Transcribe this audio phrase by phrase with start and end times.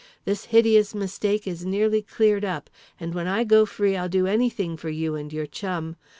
[0.25, 4.75] This hideous mistake is nearly cleared up, and when I go free I'll do anything
[4.75, 5.95] for you and your chum.